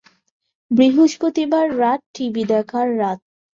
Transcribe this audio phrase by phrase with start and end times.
[0.71, 3.19] বৃহস্পতিবার রাত টিভি দেখার রাত।